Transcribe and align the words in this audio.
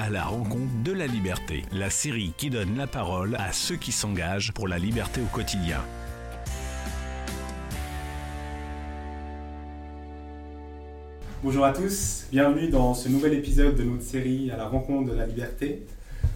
à 0.00 0.08
la 0.08 0.24
rencontre 0.24 0.82
de 0.82 0.92
la 0.92 1.06
liberté, 1.06 1.62
la 1.72 1.90
série 1.90 2.32
qui 2.38 2.48
donne 2.48 2.74
la 2.78 2.86
parole 2.86 3.36
à 3.36 3.52
ceux 3.52 3.76
qui 3.76 3.92
s'engagent 3.92 4.50
pour 4.52 4.66
la 4.66 4.78
liberté 4.78 5.20
au 5.20 5.26
quotidien. 5.26 5.76
Bonjour 11.42 11.66
à 11.66 11.74
tous, 11.74 12.24
bienvenue 12.32 12.68
dans 12.68 12.94
ce 12.94 13.10
nouvel 13.10 13.34
épisode 13.34 13.76
de 13.76 13.82
notre 13.82 14.02
série 14.02 14.50
à 14.50 14.56
la 14.56 14.66
rencontre 14.66 15.12
de 15.12 15.16
la 15.16 15.26
liberté, 15.26 15.86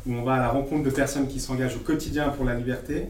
où 0.07 0.12
on 0.12 0.23
va 0.25 0.35
à 0.35 0.41
la 0.41 0.51
rencontre 0.51 0.83
de 0.83 0.91
personnes 0.91 1.27
qui 1.27 1.41
s'engagent 1.41 1.77
au 1.77 1.81
quotidien 1.81 2.29
pour 2.29 2.45
la 2.45 2.55
liberté. 2.55 3.07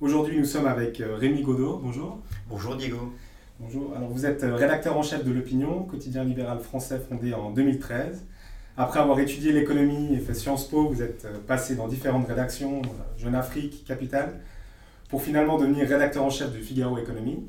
Aujourd'hui, 0.00 0.38
nous 0.38 0.44
sommes 0.44 0.68
avec 0.68 1.00
euh, 1.00 1.16
Rémi 1.16 1.42
Godot. 1.42 1.80
Bonjour. 1.82 2.20
Bonjour 2.48 2.76
Diego. 2.76 3.12
Bonjour. 3.58 3.92
Alors, 3.96 4.10
vous 4.10 4.24
êtes 4.24 4.44
euh, 4.44 4.54
rédacteur 4.54 4.96
en 4.96 5.02
chef 5.02 5.24
de 5.24 5.32
l'Opinion, 5.32 5.82
quotidien 5.82 6.22
libéral 6.22 6.60
français 6.60 7.00
fondé 7.08 7.34
en 7.34 7.50
2013. 7.50 8.24
Après 8.78 9.00
avoir 9.00 9.18
étudié 9.20 9.52
l'économie 9.52 10.14
et 10.14 10.18
fait 10.18 10.34
Sciences 10.34 10.68
Po, 10.68 10.88
vous 10.88 11.00
êtes 11.00 11.24
euh, 11.24 11.38
passé 11.46 11.76
dans 11.76 11.88
différentes 11.88 12.28
rédactions, 12.28 12.82
Jeune 13.16 13.34
Afrique, 13.34 13.84
Capital, 13.86 14.40
pour 15.08 15.22
finalement 15.22 15.56
devenir 15.56 15.88
rédacteur 15.88 16.22
en 16.24 16.30
chef 16.30 16.52
de 16.52 16.58
Figaro 16.58 16.98
Économie. 16.98 17.48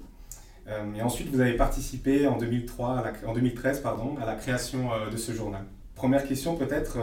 Et 0.97 1.01
ensuite, 1.01 1.29
vous 1.31 1.39
avez 1.39 1.53
participé 1.53 2.27
en, 2.27 2.37
2003, 2.37 3.05
en 3.25 3.33
2013 3.33 3.79
pardon, 3.79 4.17
à 4.21 4.25
la 4.25 4.35
création 4.35 4.89
de 5.09 5.15
ce 5.15 5.31
journal. 5.31 5.63
Première 5.95 6.27
question 6.27 6.57
peut-être, 6.57 6.97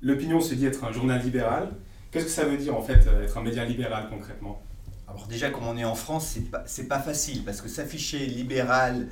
l'opinion 0.00 0.40
se 0.40 0.54
dit 0.54 0.64
être 0.64 0.84
un 0.84 0.90
journal 0.90 1.20
libéral. 1.20 1.68
Qu'est-ce 2.10 2.24
que 2.24 2.30
ça 2.30 2.46
veut 2.46 2.56
dire 2.56 2.74
en 2.74 2.80
fait 2.80 3.06
être 3.22 3.36
un 3.36 3.42
média 3.42 3.62
libéral 3.66 4.08
concrètement? 4.08 4.62
Alors 5.06 5.26
déjà, 5.26 5.50
comme 5.50 5.66
on 5.66 5.76
est 5.76 5.84
en 5.84 5.94
France, 5.94 6.34
c'est 6.34 6.50
pas, 6.50 6.64
pas 6.88 7.02
facile 7.02 7.44
parce 7.44 7.60
que 7.60 7.68
s'afficher 7.68 8.24
libéral, 8.26 9.08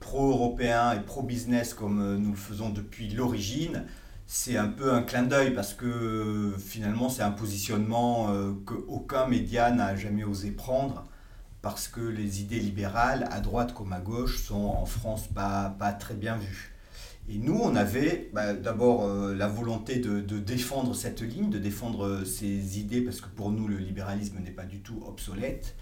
pro-européen 0.00 0.92
et 0.94 1.00
pro-business 1.00 1.72
comme 1.72 2.00
euh, 2.02 2.18
nous 2.18 2.32
le 2.32 2.36
faisons 2.36 2.70
depuis 2.70 3.08
l'origine, 3.08 3.84
c'est 4.34 4.56
un 4.56 4.68
peu 4.68 4.94
un 4.94 5.02
clin 5.02 5.24
d'œil 5.24 5.52
parce 5.52 5.74
que 5.74 6.54
finalement 6.58 7.10
c'est 7.10 7.20
un 7.20 7.32
positionnement 7.32 8.30
euh, 8.30 8.52
qu'aucun 8.64 9.26
média 9.26 9.70
n'a 9.70 9.94
jamais 9.94 10.24
osé 10.24 10.52
prendre 10.52 11.04
parce 11.60 11.86
que 11.86 12.00
les 12.00 12.40
idées 12.40 12.58
libérales, 12.58 13.28
à 13.30 13.40
droite 13.40 13.74
comme 13.74 13.92
à 13.92 14.00
gauche, 14.00 14.42
sont 14.42 14.64
en 14.64 14.86
France 14.86 15.28
pas, 15.28 15.76
pas 15.78 15.92
très 15.92 16.14
bien 16.14 16.38
vues. 16.38 16.72
Et 17.28 17.36
nous, 17.36 17.60
on 17.62 17.76
avait 17.76 18.30
bah, 18.32 18.54
d'abord 18.54 19.04
euh, 19.04 19.34
la 19.34 19.48
volonté 19.48 19.96
de, 19.96 20.20
défendre 20.38 20.94
cette 20.94 21.20
ligne, 21.20 21.50
de 21.50 21.58
défendre 21.58 22.06
euh, 22.06 22.24
ces 22.24 22.80
idées, 22.80 23.02
parce 23.02 23.20
que 23.20 23.28
pour 23.28 23.50
nous, 23.52 23.68
le 23.68 23.76
libéralisme 23.76 24.38
n'est 24.42 24.50
pas 24.50 24.64
du 24.64 24.80
tout 24.80 25.04
obsolète. 25.06 25.76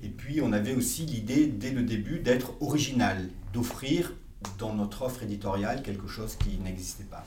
Et 0.00 0.08
puis, 0.08 0.40
on 0.40 0.52
avait 0.52 0.74
aussi 0.74 1.04
l'idée, 1.04 1.48
dès 1.48 1.72
le 1.72 1.82
début, 1.82 2.20
d'être 2.20 2.52
original, 2.62 3.28
d'offrir 3.52 4.14
dans 4.58 4.74
notre 4.74 5.02
offre 5.02 5.24
éditoriale 5.24 5.82
quelque 5.82 6.06
chose 6.06 6.36
qui 6.36 6.56
n'existait 6.58 7.04
pas. 7.04 7.26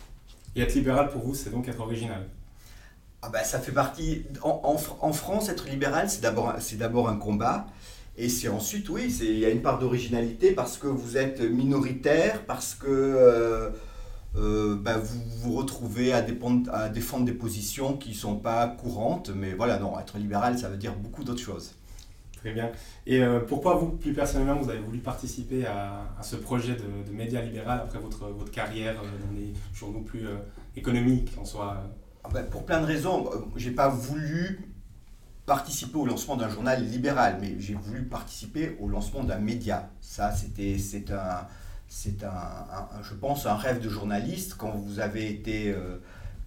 Être 0.61 0.75
libéral, 0.75 1.09
pour 1.09 1.21
vous, 1.21 1.35
c'est 1.35 1.49
donc 1.49 1.67
être 1.67 1.79
original 1.79 2.27
ah 3.21 3.29
bah, 3.29 3.43
Ça 3.43 3.59
fait 3.59 3.71
partie... 3.71 4.25
En, 4.43 4.77
France, 5.13 5.49
être 5.49 5.67
libéral, 5.67 6.09
c'est 6.09 6.21
d'abord 6.77 7.09
un 7.09 7.17
combat. 7.17 7.67
Et 8.17 8.27
c'est 8.27 8.49
ensuite, 8.49 8.89
oui, 8.89 9.15
il 9.21 9.39
y 9.39 9.45
a 9.45 9.49
une 9.49 9.61
part 9.61 9.79
d'originalité 9.79 10.51
parce 10.51 10.77
que 10.77 10.87
vous 10.87 11.15
êtes 11.15 11.39
minoritaire, 11.39 12.45
parce 12.45 12.75
que 12.75 12.87
euh, 12.89 13.69
euh, 14.35 14.75
bah, 14.75 14.97
vous 14.97 15.21
vous 15.37 15.55
retrouvez 15.55 16.11
à, 16.11 16.21
défendre 16.89 17.23
des 17.23 17.31
positions 17.31 17.95
qui 17.95 18.09
ne 18.09 18.15
sont 18.15 18.35
pas 18.35 18.67
courantes. 18.67 19.31
Mais 19.33 19.53
voilà, 19.53 19.79
non, 19.79 19.97
être 19.97 20.17
libéral, 20.17 20.59
ça 20.59 20.67
veut 20.67 20.75
dire 20.75 20.95
beaucoup 20.95 21.23
d'autres 21.23 21.41
choses. 21.41 21.75
Très 22.39 22.51
bien. 22.51 22.71
Et 23.05 23.21
euh, 23.21 23.41
pourquoi 23.41 23.75
vous, 23.75 23.89
plus 23.89 24.13
personnellement, 24.13 24.55
vous 24.55 24.69
avez 24.69 24.79
voulu 24.79 24.99
participer 24.99 25.65
à, 25.65 26.07
ce 26.21 26.37
projet 26.37 26.75
de, 26.75 27.13
média 27.13 27.41
libéral 27.41 27.81
après 27.83 27.99
votre, 27.99 28.27
votre 28.27 28.51
carrière 28.51 28.95
dans 28.95 29.01
les 29.35 29.53
journaux 29.73 30.01
plus 30.01 30.25
économiques 30.75 31.31
en 31.39 31.43
soi? 31.43 31.83
Ah 32.23 32.29
ben, 32.33 32.43
Pour 32.43 32.65
plein 32.65 32.79
de 32.79 32.85
raisons. 32.85 33.29
J'ai 33.55 33.71
pas 33.71 33.89
voulu 33.89 34.69
participer 35.49 35.97
au 35.97 36.05
lancement 36.05 36.35
d'un 36.35 36.47
journal 36.47 36.85
libéral, 36.85 37.39
mais 37.41 37.55
j'ai 37.59 37.73
voulu 37.73 38.03
participer 38.03 38.77
au 38.79 38.87
lancement 38.87 39.23
d'un 39.23 39.39
média. 39.39 39.89
Ça, 39.99 40.31
c'était, 40.31 40.77
c'est 40.77 41.11
un, 41.11 41.47
c'est 41.87 42.23
un, 42.23 42.67
je 43.01 43.15
pense, 43.15 43.47
un 43.47 43.55
rêve 43.55 43.81
de 43.81 43.89
journaliste. 43.89 44.55
Quand 44.57 44.69
vous 44.69 44.99
avez 44.99 45.27
été, 45.29 45.71
euh, 45.71 45.97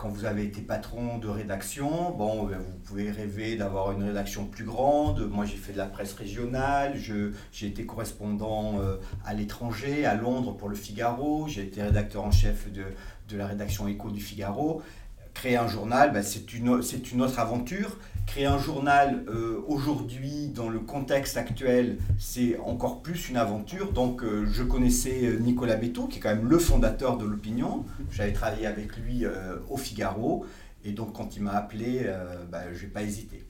quand 0.02 0.08
vous 0.08 0.24
avez 0.24 0.42
été 0.42 0.60
patron 0.60 1.18
de 1.18 1.28
rédaction, 1.28 2.10
bon, 2.10 2.46
ben, 2.46 2.58
vous 2.58 2.76
pouvez 2.84 3.12
rêver 3.12 3.54
d'avoir 3.54 3.92
une 3.92 4.02
rédaction 4.02 4.46
plus 4.46 4.64
grande. 4.64 5.30
Moi, 5.30 5.44
j'ai 5.44 5.56
fait 5.56 5.72
de 5.72 5.78
la 5.78 5.86
presse 5.86 6.14
régionale. 6.14 6.94
J'ai 6.96 7.66
été 7.68 7.86
correspondant 7.86 8.80
euh, 8.80 8.96
à 9.24 9.32
l'étranger, 9.32 10.04
à 10.04 10.16
Londres 10.16 10.56
pour 10.56 10.68
le 10.68 10.74
Figaro. 10.74 11.46
J'ai 11.46 11.62
été 11.62 11.80
rédacteur 11.80 12.24
en 12.24 12.32
chef 12.32 12.68
de, 12.72 12.82
de 13.28 13.36
la 13.36 13.46
rédaction 13.46 13.86
Écho 13.86 14.10
du 14.10 14.20
Figaro 14.20 14.82
créer 15.34 15.56
un 15.56 15.66
journal, 15.66 16.12
ben, 16.12 16.22
c'est 16.22 16.52
une, 16.52 16.82
c'est 16.82 17.10
une 17.10 17.22
autre 17.22 17.38
aventure. 17.38 17.96
Créer 18.32 18.46
un 18.46 18.56
journal 18.58 19.24
euh, 19.28 19.62
aujourd'hui, 19.68 20.48
dans 20.48 20.70
le 20.70 20.78
contexte 20.78 21.36
actuel, 21.36 21.98
c'est 22.18 22.58
encore 22.60 23.02
plus 23.02 23.28
une 23.28 23.36
aventure. 23.36 23.92
Donc, 23.92 24.24
euh, 24.24 24.46
je 24.50 24.62
connaissais 24.62 25.26
euh, 25.26 25.38
Nicolas 25.38 25.76
Bétou, 25.76 26.06
qui 26.06 26.16
est 26.16 26.20
quand 26.22 26.34
même 26.34 26.48
le 26.48 26.58
fondateur 26.58 27.18
de 27.18 27.26
l'opinion. 27.26 27.84
J'avais 28.10 28.32
travaillé 28.32 28.66
avec 28.66 28.96
lui 28.96 29.26
au 29.68 29.76
Figaro. 29.76 30.46
Et 30.82 30.92
donc, 30.92 31.12
quand 31.12 31.36
il 31.36 31.42
m'a 31.42 31.52
appelé, 31.52 32.10
ben, 32.50 32.62
je 32.72 32.84
n'ai 32.84 32.88
pas 32.90 33.02
hésité. 33.02 33.44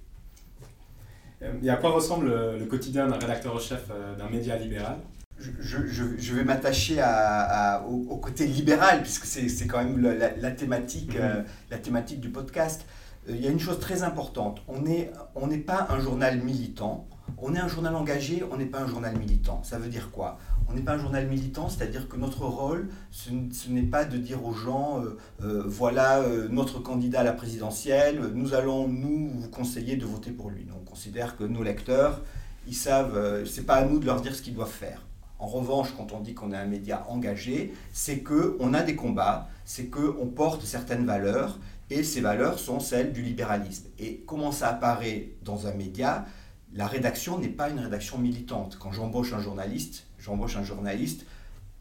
Et 1.62 1.71
à 1.71 1.76
quoi 1.76 1.91
ressemble 1.91 2.26
le 2.59 2.65
quotidien 2.66 3.06
d'un 3.06 3.19
rédacteur 3.19 3.54
en 3.54 3.60
chef 3.60 3.88
d'un 4.19 4.28
média 4.28 4.56
libéral? 4.56 4.97
Je, 5.38 5.50
je, 5.60 6.04
je, 6.19 6.34
vais 6.34 6.42
m'attacher 6.42 7.00
à, 7.00 7.84
au, 7.88 8.16
côté 8.16 8.47
libéral, 8.47 9.03
puisque 9.03 9.26
c'est 9.26 9.66
quand 9.69 9.84
même 9.84 10.03
la, 10.03 10.50
thématique, 10.50 11.15
mm-hmm. 11.15 11.44
la 11.71 11.78
thématique 11.78 12.19
du 12.19 12.31
podcast. 12.31 12.84
Euh, 13.28 13.37
il 13.37 13.43
y 13.43 13.47
a 13.47 13.50
une 13.50 13.60
chose 13.60 13.78
très 13.78 14.03
importante. 14.03 14.62
On 14.69 14.81
n'est 14.81 15.59
pas 15.59 15.87
un 15.91 16.00
journal 16.00 16.41
militant. 16.43 17.06
On 17.38 17.55
est 17.55 17.59
un 17.59 17.69
journal 17.69 17.94
engagé, 17.97 18.44
on 18.50 18.56
n'est 18.56 18.66
pas 18.66 18.81
un 18.81 18.87
journal 18.87 19.16
militant. 19.16 19.62
Ça 19.65 19.78
veut 19.78 19.88
dire 19.88 20.10
quoi? 20.10 20.38
On 20.69 20.75
n'est 20.75 20.81
pas 20.81 20.94
un 20.94 20.99
journal 20.99 21.27
militant, 21.27 21.69
c'est-à-dire 21.69 22.09
que 22.09 22.16
notre 22.16 22.44
rôle, 22.44 22.88
ce, 23.10 23.31
n'est 23.69 23.83
pas 23.83 24.05
de 24.05 24.16
dire 24.16 24.44
aux 24.44 24.55
gens, 24.55 25.03
euh, 25.03 25.19
euh, 25.43 25.62
voilà 25.66 26.22
notre 26.50 26.78
candidat 26.81 27.21
à 27.21 27.25
la 27.25 27.33
présidentielle, 27.33 28.21
nous 28.34 28.55
allons 28.55 28.87
nous 28.88 29.31
vous 29.34 29.49
conseiller 29.49 29.97
de 29.97 30.04
voter 30.04 30.31
pour 30.31 30.50
lui. 30.50 30.66
on 30.75 30.84
considère 30.84 31.37
que 31.37 31.44
nos 31.44 31.62
lecteurs, 31.62 32.22
ils 32.69 32.75
savent, 32.75 33.44
c'est 33.44 33.66
pas 33.66 33.75
à 33.75 33.84
nous 33.84 33.99
de 33.99 34.06
leur 34.06 34.21
dire 34.21 34.34
ce 34.34 34.43
qu'ils 34.43 34.54
doivent 34.54 34.71
faire. 34.71 35.03
En 35.43 35.47
revanche, 35.47 35.89
quand 35.97 36.12
on 36.12 36.21
dit 36.21 36.34
qu'on 36.34 36.53
est 36.53 36.56
un 36.56 36.66
média 36.66 37.04
engagé, 37.09 37.75
c'est 37.93 38.21
que 38.21 38.56
on 38.60 38.75
a 38.75 38.83
des 38.83 38.94
combats, 38.94 39.49
c'est 39.65 39.87
que 39.87 40.15
on 40.21 40.27
porte 40.27 40.65
certaines 40.65 41.04
valeurs 41.04 41.59
et 41.92 42.04
ces 42.04 42.22
valeurs 42.22 42.58
sont 42.58 42.80
celles 42.80 43.12
du 43.12 43.20
libéralisme. 43.20 43.88
Et 43.98 44.22
comment 44.26 44.50
ça 44.50 44.69
apparaît 44.69 45.32
dans 45.42 45.66
un 45.66 45.75
média 45.75 46.25
La 46.72 46.86
rédaction 46.86 47.38
n'est 47.38 47.48
pas 47.48 47.69
une 47.69 47.80
rédaction 47.80 48.16
militante. 48.16 48.78
Quand 48.80 48.92
j'embauche 48.92 49.34
un 49.34 49.41
journaliste, 49.41 50.06
j'embauche 50.19 50.56
un 50.56 50.64
journaliste 50.64 51.26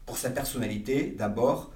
pour 0.04 0.18
sa 0.18 0.28
personnalité 0.28 1.14
d'abord 1.16 1.72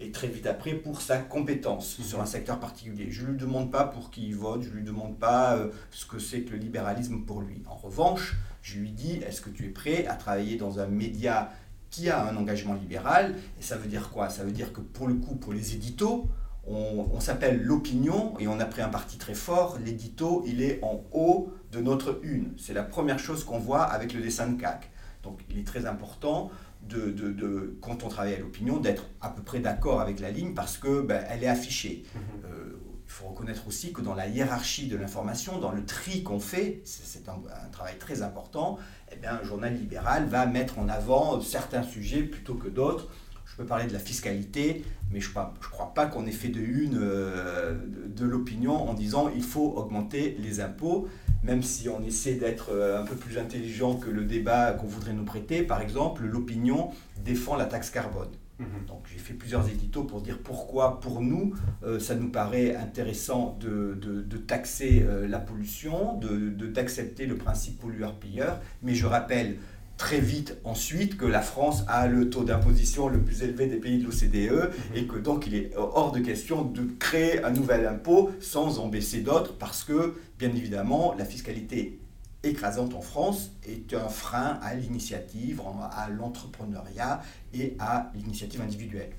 et 0.00 0.10
très 0.10 0.26
vite 0.26 0.46
après 0.46 0.74
pour 0.74 1.00
sa 1.00 1.18
compétence 1.18 2.00
sur 2.02 2.20
un 2.20 2.26
secteur 2.26 2.58
particulier. 2.58 3.06
Je 3.10 3.24
ne 3.24 3.30
lui 3.30 3.38
demande 3.38 3.70
pas 3.70 3.84
pour 3.84 4.10
qui 4.10 4.26
il 4.26 4.34
vote, 4.34 4.62
je 4.62 4.70
ne 4.70 4.74
lui 4.74 4.82
demande 4.82 5.16
pas 5.16 5.56
euh, 5.56 5.70
ce 5.92 6.06
que 6.06 6.18
c'est 6.18 6.40
que 6.40 6.50
le 6.50 6.58
libéralisme 6.58 7.20
pour 7.20 7.40
lui. 7.40 7.62
En 7.68 7.76
revanche, 7.76 8.34
je 8.62 8.78
lui 8.78 8.90
dis, 8.90 9.20
est-ce 9.26 9.40
que 9.40 9.48
tu 9.48 9.64
es 9.64 9.68
prêt 9.68 10.06
à 10.06 10.14
travailler 10.14 10.56
dans 10.56 10.80
un 10.80 10.86
média 10.86 11.52
qui 11.90 12.10
a 12.10 12.26
un 12.26 12.36
engagement 12.36 12.74
libéral? 12.74 13.36
Et 13.60 13.62
ça 13.62 13.76
veut 13.76 13.88
dire 13.88 14.10
quoi? 14.10 14.28
Ça 14.28 14.42
veut 14.42 14.50
dire 14.50 14.72
que 14.72 14.80
pour 14.80 15.06
le 15.06 15.14
coup, 15.14 15.36
pour 15.36 15.52
les 15.52 15.74
éditos, 15.74 16.28
on, 16.68 17.20
s'appelle 17.20 17.62
l'opinion 17.62 18.34
et 18.38 18.48
on 18.48 18.58
a 18.58 18.64
pris 18.64 18.82
un 18.82 18.88
parti 18.88 19.18
très 19.18 19.34
fort. 19.34 19.78
L'édito, 19.84 20.42
il 20.46 20.62
est 20.62 20.80
en 20.82 21.04
haut 21.12 21.52
de 21.72 21.80
notre 21.80 22.20
une. 22.22 22.54
C'est 22.58 22.74
la 22.74 22.82
première 22.82 23.18
chose 23.18 23.44
qu'on 23.44 23.58
voit 23.58 23.82
avec 23.82 24.12
le 24.12 24.20
dessin 24.20 24.48
de 24.48 24.60
CAC. 24.60 24.90
Donc 25.22 25.40
il 25.50 25.58
est 25.58 25.66
très 25.66 25.86
important 25.86 26.50
de, 26.82 27.10
de, 27.10 27.76
quand 27.80 28.04
on 28.04 28.08
travaille 28.08 28.34
à 28.34 28.38
l'opinion 28.38 28.78
d'être 28.78 29.06
à 29.20 29.28
peu 29.28 29.42
près 29.42 29.58
d'accord 29.58 30.00
avec 30.00 30.20
la 30.20 30.30
ligne 30.30 30.54
parce 30.54 30.78
que 30.78 31.00
ben, 31.00 31.24
elle 31.28 31.44
est 31.44 31.48
affichée. 31.48 32.04
Mhm. 32.14 32.20
Euh, 32.44 32.76
il 33.06 33.12
faut 33.12 33.28
reconnaître 33.28 33.66
aussi 33.68 33.92
que 33.92 34.00
dans 34.00 34.14
la 34.14 34.26
hiérarchie 34.26 34.88
de 34.88 34.96
l'information, 34.96 35.58
dans 35.58 35.70
le 35.70 35.84
tri 35.84 36.24
qu'on 36.24 36.40
fait, 36.40 36.80
c'est 36.84 37.28
un, 37.28 37.38
travail 37.70 37.96
très 37.98 38.22
important, 38.22 38.78
eh 39.12 39.16
bien, 39.16 39.38
un 39.40 39.44
journal 39.44 39.74
libéral 39.74 40.26
va 40.26 40.44
mettre 40.46 40.80
en 40.80 40.88
avant 40.88 41.40
certains 41.40 41.84
sujets 41.84 42.22
plutôt 42.22 42.54
que 42.54 42.68
d'autres 42.68 43.08
je 43.46 43.56
peux 43.56 43.64
parler 43.64 43.86
de 43.86 43.92
la 43.92 43.98
fiscalité, 43.98 44.84
mais 45.12 45.20
je 45.20 45.28
ne 45.28 45.34
crois, 45.70 45.94
pas 45.94 46.06
qu'on 46.06 46.26
ait 46.26 46.32
fait 46.32 46.48
de 46.48 46.60
une 46.60 46.98
euh, 47.00 47.74
de, 48.08 48.26
l'opinion 48.26 48.88
en 48.88 48.92
disant 48.92 49.30
il 49.34 49.42
faut 49.42 49.74
augmenter 49.76 50.36
les 50.40 50.60
impôts, 50.60 51.08
même 51.42 51.62
si 51.62 51.88
on 51.88 52.02
essaie 52.02 52.34
d'être 52.34 52.70
euh, 52.72 53.00
un 53.00 53.06
peu 53.06 53.14
plus 53.14 53.38
intelligent 53.38 53.94
que 53.94 54.10
le 54.10 54.24
débat 54.24 54.72
qu'on 54.72 54.86
voudrait 54.86 55.12
nous 55.12 55.24
prêter. 55.24 55.62
Par 55.62 55.80
exemple, 55.80 56.24
l'opinion 56.24 56.90
défend 57.24 57.56
la 57.56 57.66
taxe 57.66 57.90
carbone. 57.90 58.30
Mhm. 58.58 58.86
Donc 58.88 59.04
j'ai 59.12 59.18
fait 59.18 59.34
plusieurs 59.34 59.68
éditos 59.68 60.02
pour 60.02 60.22
dire 60.22 60.38
pourquoi 60.42 60.98
pour 61.00 61.20
nous 61.20 61.54
euh, 61.84 62.00
ça 62.00 62.14
nous 62.14 62.30
paraît 62.30 62.74
intéressant 62.74 63.56
de, 63.60 63.94
de, 63.94 64.36
taxer 64.38 65.06
la 65.28 65.38
pollution, 65.38 66.18
d'accepter 66.20 67.26
le 67.26 67.36
principe 67.36 67.80
pollueur-pilleur. 67.80 68.60
Mais 68.82 68.94
je 68.94 69.06
rappelle 69.06 69.56
très 69.96 70.20
vite 70.20 70.56
ensuite 70.64 71.16
que 71.16 71.24
la 71.24 71.40
France 71.40 71.84
a 71.88 72.06
le 72.06 72.28
taux 72.28 72.44
d'imposition 72.44 73.08
le 73.08 73.20
plus 73.20 73.42
élevé 73.42 73.66
des 73.66 73.76
pays 73.76 73.98
de 73.98 74.04
l'OCDE 74.04 74.70
et 74.94 75.06
que 75.06 75.16
donc 75.16 75.46
il 75.46 75.54
est 75.54 75.72
hors 75.76 76.12
de 76.12 76.20
question 76.20 76.62
de 76.62 76.82
créer 76.98 77.42
un 77.42 77.50
nouvel 77.50 77.86
impôt 77.86 78.30
sans 78.40 78.78
en 78.78 78.88
baisser 78.88 79.20
d'autres 79.20 79.56
parce 79.56 79.84
que 79.84 80.14
bien 80.38 80.50
évidemment 80.50 81.14
la 81.18 81.24
fiscalité 81.24 81.98
écrasante 82.42 82.94
en 82.94 83.00
France 83.00 83.52
est 83.66 83.94
un 83.94 84.08
frein 84.08 84.58
à 84.62 84.74
l'initiative, 84.74 85.60
à 85.90 86.08
l'entrepreneuriat 86.10 87.22
et 87.54 87.76
à 87.78 88.10
l'initiative 88.14 88.60
individuelle. 88.60 89.10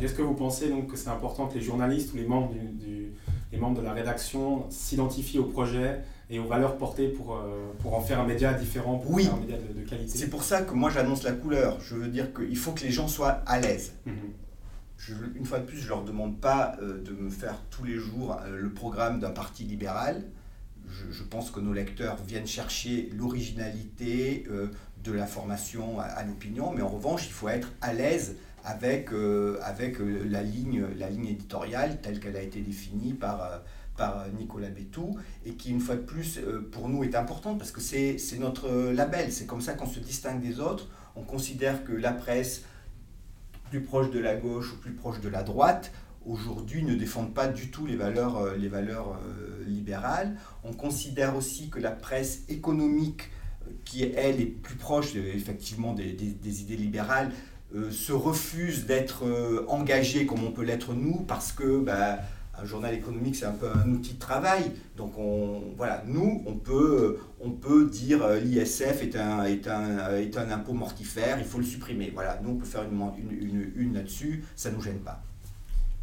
Est-ce 0.00 0.14
que 0.14 0.22
vous 0.22 0.34
pensez 0.34 0.68
donc 0.68 0.88
que 0.88 0.96
c'est 0.96 1.08
important 1.08 1.46
que 1.46 1.54
les 1.54 1.60
journalistes 1.60 2.12
ou 2.12 2.16
les 2.16 2.26
membres, 2.26 2.52
du, 2.52 3.12
les 3.52 3.58
membres 3.58 3.78
de 3.78 3.84
la 3.84 3.92
rédaction 3.92 4.68
s'identifient 4.70 5.38
au 5.38 5.44
projet 5.44 6.00
et 6.30 6.38
aux 6.38 6.46
valeurs 6.46 6.78
portées 6.78 7.08
pour, 7.08 7.36
euh, 7.36 7.70
pour 7.80 7.94
en 7.94 8.00
faire 8.00 8.18
un 8.18 8.26
média 8.26 8.54
différent, 8.54 8.96
pour 8.98 9.12
oui. 9.12 9.24
faire 9.24 9.34
un 9.34 9.40
média 9.40 9.56
de, 9.58 9.88
qualité 9.88 10.18
C'est 10.18 10.30
pour 10.30 10.42
ça 10.42 10.62
que 10.62 10.72
moi 10.72 10.90
j'annonce 10.90 11.22
la 11.22 11.32
couleur. 11.32 11.78
Je 11.80 11.94
veux 11.94 12.08
dire 12.08 12.32
qu'il 12.32 12.56
faut 12.56 12.72
que 12.72 12.82
les 12.82 12.90
gens 12.90 13.06
soient 13.06 13.42
à 13.46 13.60
l'aise. 13.60 13.92
Mhm. 14.06 14.14
une 15.36 15.44
fois 15.44 15.58
de 15.58 15.66
plus, 15.66 15.78
je 15.78 15.84
ne 15.84 15.88
leur 15.90 16.04
demande 16.04 16.40
pas 16.40 16.76
euh, 16.80 17.02
de 17.02 17.12
me 17.12 17.28
faire 17.28 17.60
tous 17.70 17.84
les 17.84 17.96
jours 17.96 18.38
euh, 18.46 18.58
le 18.58 18.70
programme 18.70 19.20
d'un 19.20 19.30
parti 19.30 19.64
libéral. 19.64 20.24
Je, 21.10 21.22
pense 21.22 21.50
que 21.50 21.60
nos 21.60 21.72
lecteurs 21.72 22.16
viennent 22.26 22.46
chercher 22.46 23.08
l'originalité 23.16 24.44
de 25.02 25.12
l'information 25.12 25.98
à, 25.98 26.02
à 26.02 26.22
l'opinion, 26.24 26.70
mais 26.74 26.82
en 26.82 26.88
revanche, 26.88 27.26
il 27.26 27.32
faut 27.32 27.48
être 27.48 27.72
à 27.80 27.94
l'aise 27.94 28.36
avec, 28.64 29.10
avec 29.62 29.98
la, 29.98 30.42
ligne, 30.42 30.84
la 30.96 31.10
ligne 31.10 31.26
éditoriale 31.26 32.00
telle 32.00 32.20
qu'elle 32.20 32.36
a 32.36 32.42
été 32.42 32.60
définie 32.60 33.12
par 33.12 33.62
par 33.96 34.26
Nicolas 34.38 34.70
Bétou 34.70 35.16
et 35.44 35.52
qui, 35.54 35.70
une 35.70 35.80
fois 35.80 35.96
de 35.96 36.00
plus, 36.00 36.38
euh, 36.38 36.68
pour 36.72 36.88
nous 36.88 37.04
est 37.04 37.14
importante 37.14 37.58
parce 37.58 37.70
que 37.70 37.80
c'est 37.80 38.18
notre 38.38 38.90
label, 38.92 39.32
c'est 39.32 39.46
comme 39.46 39.60
ça 39.60 39.74
qu'on 39.74 39.86
se 39.86 40.00
distingue 40.00 40.40
des 40.40 40.60
autres. 40.60 40.88
On 41.16 41.22
considère 41.22 41.84
que 41.84 41.92
la 41.92 42.12
presse, 42.12 42.62
plus 43.70 43.82
proche 43.82 44.10
de 44.10 44.18
la 44.18 44.36
gauche 44.36 44.72
ou 44.72 44.76
plus 44.76 44.92
proche 44.92 45.20
de 45.20 45.28
la 45.28 45.42
droite, 45.42 45.92
aujourd'hui 46.24 46.84
ne 46.84 46.94
défendent 46.94 47.34
pas 47.34 47.48
du 47.48 47.70
tout 47.70 47.86
les 47.86 47.96
valeurs, 47.96 48.38
euh, 48.38 48.56
les 48.56 48.68
valeurs 48.68 49.18
euh, 49.26 49.64
libérales. 49.66 50.36
On 50.64 50.72
considère 50.72 51.36
aussi 51.36 51.68
que 51.68 51.78
la 51.78 51.90
presse 51.90 52.42
économique, 52.48 53.30
qui 53.84 54.02
elle 54.02 54.40
est 54.40 54.46
plus 54.46 54.76
proche 54.76 55.14
effectivement 55.14 55.94
des, 55.94 56.12
des, 56.12 56.62
idées 56.62 56.76
libérales, 56.76 57.30
se 57.90 58.12
refuse 58.12 58.86
d'être 58.86 59.24
engagée 59.68 60.26
comme 60.26 60.44
on 60.44 60.50
peut 60.50 60.64
l'être 60.64 60.94
nous 60.94 61.20
parce 61.26 61.52
que... 61.52 61.78
Bah, 61.78 62.18
un 62.60 62.64
journal 62.64 62.94
économique, 62.94 63.36
c'est 63.36 63.46
un 63.46 63.52
peu 63.52 63.68
un 63.68 63.88
outil 63.90 64.14
de 64.14 64.18
travail. 64.18 64.72
Donc, 64.96 65.18
on, 65.18 65.62
voilà, 65.76 66.02
nous, 66.06 66.42
on 66.46 66.54
peut, 66.54 67.18
on 67.40 67.50
peut 67.50 67.86
dire 67.86 68.22
euh, 68.22 68.38
l'ISF 68.38 69.02
est 69.02 69.16
un, 69.16 69.44
est, 69.44 69.66
un, 69.68 70.16
est 70.16 70.36
un 70.36 70.50
impôt 70.50 70.72
mortifère, 70.72 71.38
il 71.38 71.44
faut 71.44 71.58
le 71.58 71.64
supprimer. 71.64 72.10
Voilà, 72.14 72.40
nous, 72.42 72.50
on 72.50 72.56
peut 72.56 72.66
faire 72.66 72.84
une, 72.84 73.00
une, 73.18 73.72
une, 73.76 73.94
là-dessus, 73.94 74.44
ça 74.54 74.70
ne 74.70 74.76
nous 74.76 74.82
gêne 74.82 75.00
pas. 75.00 75.22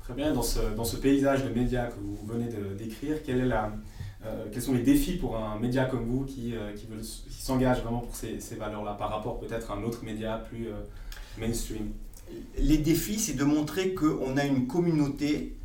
Très 0.04 0.14
bien, 0.14 0.34
dans 0.34 0.42
ce, 0.42 0.60
dans 0.76 0.86
ce 0.86 0.98
paysage 0.98 1.44
de 1.44 1.50
médias 1.50 1.88
que 1.88 2.00
vous 2.00 2.18
venez 2.26 2.48
de 2.48 2.76
décrire, 2.76 3.18
euh, 4.26 4.46
quels 4.52 4.62
sont 4.62 4.74
les 4.74 4.82
défis 4.82 5.18
pour 5.18 5.38
un 5.38 5.58
média 5.60 5.86
comme 5.86 6.06
vous 6.06 6.26
qui, 6.26 6.56
euh, 6.56 6.74
qui, 6.74 6.88
s'engage 7.30 7.82
vraiment 7.84 8.00
pour 8.00 8.16
ces 8.16 8.56
valeurs-là 8.58 8.96
par 8.96 9.12
rapport 9.12 9.40
peut-être 9.40 9.72
à 9.72 9.76
un 9.76 9.84
autre 9.84 10.04
média 10.04 10.44
plus 10.50 10.68
mainstream 11.38 11.92
Les 12.58 12.78
défis, 12.78 13.20
c'est 13.20 13.34
de 13.34 13.44
montrer 13.44 13.94
qu'on 13.94 14.38
a 14.38 14.46
une 14.46 14.68
communauté 14.68 15.56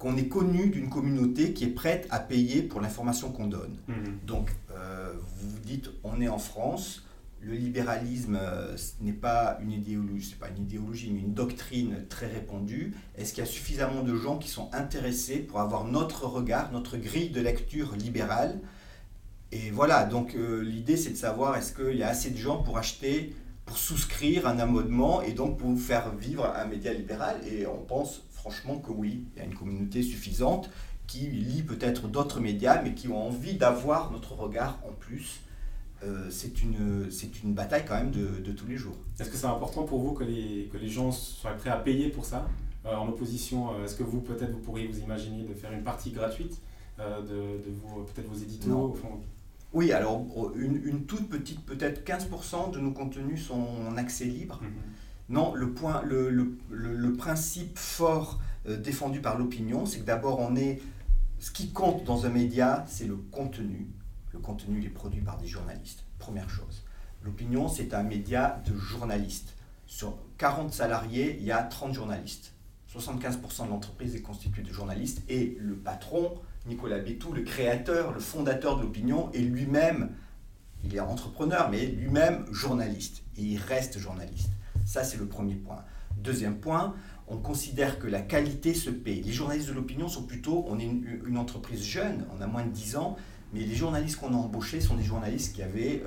qu'on 0.00 0.16
est 0.16 0.28
connu 0.28 0.70
d'une 0.70 0.88
communauté 0.88 1.52
qui 1.52 1.64
est 1.64 1.74
prête 1.74 2.08
à 2.10 2.20
payer 2.20 2.62
pour 2.62 2.80
l'information 2.80 3.30
qu'on 3.30 3.46
donne. 3.46 3.76
Mhm. 3.86 4.18
Donc, 4.26 4.50
euh, 4.72 5.12
vous 5.36 5.50
vous 5.50 5.58
dites, 5.58 5.90
on 6.04 6.22
est 6.22 6.28
en 6.28 6.38
France, 6.38 7.04
le 7.42 7.52
libéralisme 7.52 8.38
euh, 8.40 8.76
n'est 9.02 9.12
pas 9.12 9.58
une 9.62 9.72
idéologie, 9.72 10.28
c'est 10.30 10.38
pas 10.38 10.48
une 10.48 10.62
idéologie, 10.62 11.10
mais 11.12 11.20
une 11.20 11.34
doctrine 11.34 12.06
très 12.08 12.26
répandue. 12.26 12.94
Est-ce 13.16 13.34
qu'il 13.34 13.44
y 13.44 13.46
a 13.46 13.50
suffisamment 13.50 14.02
de 14.02 14.14
gens 14.14 14.38
qui 14.38 14.48
sont 14.48 14.70
intéressés 14.72 15.38
pour 15.38 15.60
avoir 15.60 15.84
notre 15.84 16.26
regard, 16.26 16.72
notre 16.72 16.96
grille 16.96 17.28
de 17.28 17.40
lecture 17.42 17.94
libérale? 17.94 18.58
Et 19.52 19.70
voilà, 19.70 20.04
donc 20.04 20.34
euh, 20.34 20.62
l'idée 20.62 20.96
c'est 20.96 21.10
de 21.10 21.16
savoir 21.16 21.56
est-ce 21.56 21.74
qu'il 21.74 21.96
y 21.96 22.02
a 22.02 22.08
assez 22.08 22.30
de 22.30 22.38
gens 22.38 22.62
pour 22.62 22.78
acheter, 22.78 23.34
pour 23.64 23.76
souscrire 23.76 24.46
un 24.46 24.58
amendement 24.58 25.22
et 25.22 25.32
donc 25.32 25.58
pour 25.58 25.78
faire 25.78 26.14
vivre 26.16 26.46
un 26.46 26.64
média 26.64 26.92
libéral. 26.92 27.36
Et 27.46 27.66
on 27.66 27.82
pense 27.84 28.22
Franchement 28.40 28.78
que 28.78 28.90
oui, 28.90 29.26
il 29.34 29.38
y 29.38 29.42
a 29.42 29.44
une 29.44 29.54
communauté 29.54 30.02
suffisante 30.02 30.70
qui 31.06 31.26
lit 31.26 31.62
peut-être 31.62 32.08
d'autres 32.08 32.40
médias, 32.40 32.80
mais 32.80 32.94
qui 32.94 33.08
ont 33.08 33.26
envie 33.26 33.58
d'avoir 33.58 34.10
notre 34.12 34.32
regard 34.32 34.78
en 34.88 34.92
plus. 34.92 35.40
Euh, 36.02 36.30
c'est 36.30 36.62
une, 36.62 37.10
une 37.44 37.52
bataille 37.52 37.84
quand 37.86 37.96
même 37.96 38.10
de, 38.10 38.40
de 38.42 38.52
tous 38.52 38.66
les 38.66 38.78
jours. 38.78 38.96
Est-ce 39.18 39.28
que 39.28 39.36
c'est 39.36 39.44
important 39.46 39.82
pour 39.82 40.00
vous 40.00 40.12
que 40.12 40.24
les, 40.24 40.70
que 40.72 40.78
les 40.78 40.88
gens 40.88 41.12
soient 41.12 41.52
prêts 41.52 41.68
à 41.68 41.76
payer 41.76 42.08
pour 42.08 42.24
ça 42.24 42.48
euh, 42.86 42.94
En 42.96 43.08
opposition, 43.08 43.74
euh, 43.74 43.84
est-ce 43.84 43.94
que 43.94 44.04
vous, 44.04 44.22
peut-être, 44.22 44.52
vous 44.52 44.60
pourriez 44.60 44.86
vous 44.86 45.00
imaginer 45.00 45.42
de 45.44 45.52
faire 45.52 45.72
une 45.72 45.84
partie 45.84 46.10
gratuite 46.10 46.62
de, 46.98 47.34
de 47.62 47.70
vos, 47.82 48.02
peut-être 48.04 48.28
vos 48.28 48.38
éditos 48.38 48.94
Oui, 49.72 49.92
alors 49.92 50.26
une, 50.56 50.80
une 50.84 51.04
toute 51.06 51.28
petite, 51.28 51.64
peut-être 51.64 52.04
15% 52.04 52.72
de 52.72 52.80
nos 52.80 52.90
contenus 52.90 53.46
sont 53.46 53.66
en 53.88 53.96
accès 53.96 54.24
libre. 54.24 54.60
Mhm. 54.62 54.70
Non, 55.28 55.54
le, 55.54 55.72
point, 55.72 56.02
le, 56.02 56.28
le, 56.28 56.56
le, 56.70 57.12
principe 57.12 57.78
fort 57.78 58.40
euh, 58.66 58.76
défendu 58.76 59.20
par 59.20 59.38
l'opinion, 59.38 59.86
c'est 59.86 60.00
que 60.00 60.04
d'abord 60.04 60.40
on 60.40 60.56
est... 60.56 60.82
Ce 61.38 61.52
qui 61.52 61.70
compte 61.70 62.04
dans 62.04 62.26
un 62.26 62.30
média, 62.30 62.84
c'est 62.88 63.06
le 63.06 63.16
contenu. 63.16 63.88
Le 64.32 64.40
contenu 64.40 64.84
est 64.84 64.90
produit 64.90 65.20
par 65.20 65.38
des 65.38 65.46
journalistes, 65.46 66.04
première 66.18 66.50
chose. 66.50 66.84
L'opinion, 67.22 67.68
c'est 67.68 67.94
un 67.94 68.02
média 68.02 68.60
de 68.66 68.76
journalistes. 68.76 69.54
Sur 69.86 70.18
40 70.38 70.72
salariés, 70.72 71.36
il 71.38 71.46
y 71.46 71.52
a 71.52 71.62
30 71.62 71.94
journalistes. 71.94 72.52
75% 72.92 73.66
de 73.66 73.70
l'entreprise 73.70 74.16
est 74.16 74.22
constituée 74.22 74.62
de 74.62 74.72
journalistes 74.72 75.22
et 75.28 75.56
le 75.60 75.76
patron, 75.76 76.40
Nicolas 76.66 76.98
Bétou, 76.98 77.32
le 77.32 77.42
créateur, 77.42 78.12
le 78.12 78.20
fondateur 78.20 78.76
de 78.76 78.82
l'opinion, 78.82 79.30
est 79.32 79.38
lui-même, 79.38 80.10
il 80.84 80.94
est 80.94 81.00
entrepreneur, 81.00 81.70
mais 81.70 81.86
lui-même 81.86 82.44
journaliste. 82.52 83.22
Et 83.36 83.42
il 83.42 83.58
reste 83.58 83.98
journaliste. 83.98 84.50
Ça, 84.84 85.04
c'est 85.04 85.18
le 85.18 85.26
premier 85.26 85.54
point. 85.54 85.84
Deuxième 86.16 86.56
point, 86.56 86.94
on 87.28 87.38
considère 87.38 87.98
que 87.98 88.06
la 88.06 88.20
qualité 88.20 88.74
se 88.74 88.90
paie. 88.90 89.22
Les 89.24 89.32
journalistes 89.32 89.68
de 89.68 89.72
l'opinion 89.72 90.08
sont 90.08 90.24
plutôt, 90.24 90.66
on 90.68 90.78
est 90.78 90.84
une, 90.84 91.38
entreprise 91.38 91.82
jeune, 91.82 92.26
on 92.36 92.42
a 92.42 92.46
moins 92.46 92.64
de 92.64 92.70
10 92.70 92.96
ans, 92.96 93.16
mais 93.54 93.60
les 93.60 93.74
journalistes 93.74 94.16
qu'on 94.16 94.34
a 94.34 94.36
embauchés 94.36 94.80
sont 94.80 94.96
des 94.96 95.04
journalistes 95.04 95.54
qui 95.54 95.62
avaient 95.62 96.02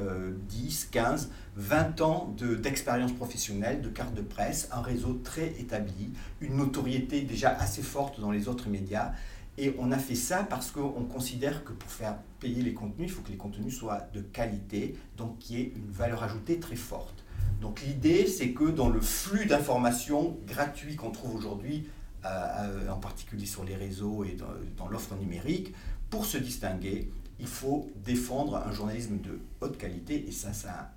10, 0.50 0.90
15, 0.92 1.32
20 1.56 2.02
ans 2.02 2.36
d'expérience 2.62 3.14
professionnelle, 3.14 3.82
de 3.82 3.90
carte 3.90 4.14
de 4.14 4.22
presse, 4.22 4.70
un 4.72 4.82
réseau 4.82 5.20
très 5.24 5.48
établi, 5.60 6.12
une 6.42 6.58
notoriété 6.58 7.22
déjà 7.22 7.50
assez 7.50 7.82
forte 7.82 8.20
dans 8.20 8.32
les 8.32 8.48
autres 8.48 8.70
médias. 8.70 9.14
Et 9.58 9.76
on 9.78 9.92
a 9.92 9.98
fait 9.98 10.16
ça 10.16 10.44
parce 10.44 10.72
qu'on 10.72 11.06
considère 11.06 11.64
que 11.64 11.74
pour 11.74 11.92
faire 11.92 12.18
payer 12.40 12.64
les 12.64 12.74
contenus, 12.74 13.10
il 13.10 13.12
faut 13.12 13.22
que 13.22 13.32
les 13.32 13.38
contenus 13.38 13.78
soient 13.78 14.02
de 14.14 14.22
qualité, 14.22 14.96
donc 15.16 15.38
qu'il 15.38 15.58
y 15.58 15.62
ait 15.62 15.74
une 15.76 15.92
valeur 15.92 16.24
ajoutée 16.24 16.60
très 16.60 16.76
forte. 16.76 17.24
Donc 17.62 17.82
l'idée, 17.82 18.26
c'est 18.28 18.50
que 18.50 18.66
dans 18.66 18.90
le 18.90 19.00
flux 19.00 19.46
d'informations 19.46 20.38
gratuits 20.48 20.96
qu'on 20.96 21.12
trouve 21.12 21.36
aujourd'hui, 21.36 21.88
euh, 22.26 22.30
euh, 22.30 22.90
en 22.90 22.98
particulier 22.98 23.46
sur 23.46 23.64
les 23.64 23.76
réseaux 23.76 24.24
et 24.24 24.36
dans, 24.78 24.88
l'offre 24.88 25.16
numérique, 25.16 25.74
pour 26.10 26.26
se 26.26 26.38
distinguer, 26.38 27.12
il 27.40 27.48
faut 27.48 27.92
défendre 28.04 28.58
un 28.58 28.72
journalisme 28.72 29.20
de 29.20 29.40
haute 29.62 29.78
qualité 29.78 30.28
et 30.28 30.32
ça, 30.32 30.52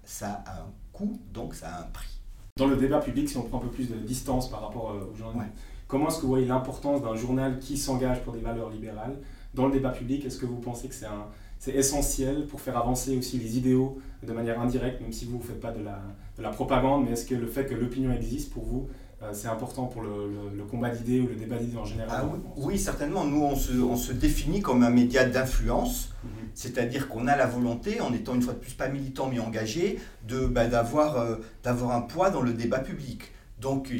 ça, 0.04 0.44
a 0.46 0.60
un 0.62 0.72
coût, 0.92 1.20
donc 1.32 1.54
ça 1.54 1.68
a 1.68 1.80
un 1.82 1.86
prix. 1.86 2.20
Dans 2.56 2.66
le 2.66 2.76
débat 2.76 3.00
public, 3.00 3.28
si 3.28 3.36
on 3.36 3.42
prend 3.42 3.58
un 3.58 3.62
peu 3.62 3.70
plus 3.70 3.88
de 3.90 3.96
distance 3.96 4.48
par 4.50 4.62
rapport 4.62 4.90
euh, 4.90 5.12
aux 5.12 5.16
journalistes, 5.16 5.56
comment 5.86 6.08
est-ce 6.08 6.16
que 6.16 6.22
vous 6.22 6.28
voyez 6.28 6.46
l'importance 6.46 7.02
d'un 7.02 7.14
journal 7.14 7.58
qui 7.58 7.76
s'engage 7.76 8.22
pour 8.22 8.32
des 8.32 8.40
valeurs 8.40 8.70
libérales 8.70 9.16
dans 9.54 9.66
le 9.66 9.72
débat 9.72 9.90
public? 9.90 10.24
Est-ce 10.24 10.38
que 10.38 10.46
vous 10.46 10.60
pensez 10.60 10.88
que 10.88 10.94
c'est 10.94 11.06
un, 11.06 11.26
c'est 11.58 11.72
essentiel 11.72 12.46
pour 12.46 12.60
faire 12.60 12.76
avancer 12.76 13.16
aussi 13.16 13.38
les 13.38 13.56
idéaux 13.56 13.98
de 14.22 14.32
manière 14.32 14.60
indirecte, 14.60 15.00
même 15.00 15.12
si 15.12 15.24
vous 15.24 15.38
ne 15.38 15.42
faites 15.42 15.60
pas 15.60 15.72
de 15.72 15.82
la, 15.82 16.02
de 16.36 16.42
la 16.42 16.50
propagande, 16.50 17.04
mais 17.04 17.12
est-ce 17.12 17.26
que 17.26 17.34
le 17.34 17.46
fait 17.46 17.66
que 17.66 17.74
l'opinion 17.74 18.12
existe 18.12 18.52
pour 18.52 18.64
vous, 18.64 18.88
euh, 19.22 19.30
c'est 19.32 19.48
important 19.48 19.86
pour 19.86 20.02
le, 20.02 20.30
le, 20.54 20.64
combat 20.64 20.90
d'idées 20.90 21.20
ou 21.20 21.26
le 21.26 21.36
débat 21.36 21.56
d'idées 21.56 21.78
en 21.78 21.86
général? 21.86 22.10
Ah 22.12 22.28
oui, 22.56 22.78
certainement. 22.78 23.24
Nous, 23.24 23.42
on 23.42 23.56
se, 23.56 23.72
on 23.72 23.96
se, 23.96 24.12
définit 24.12 24.60
comme 24.60 24.82
un 24.82 24.90
média 24.90 25.24
d'influence, 25.24 26.10
mhm. 26.22 26.30
c'est-à-dire 26.52 27.08
qu'on 27.08 27.26
a 27.26 27.34
la 27.34 27.46
volonté, 27.46 28.02
en 28.02 28.12
étant 28.12 28.34
une 28.34 28.42
fois 28.42 28.52
de 28.52 28.58
plus 28.58 28.74
pas 28.74 28.88
militant 28.88 29.30
mais 29.30 29.38
engagé, 29.38 29.98
de, 30.28 30.46
bah, 30.46 30.66
d'avoir, 30.66 31.16
euh, 31.16 31.36
d'avoir 31.62 31.92
un 31.92 32.02
poids 32.02 32.28
dans 32.28 32.42
le 32.42 32.52
débat 32.52 32.80
public. 32.80 33.32
Donc, 33.58 33.90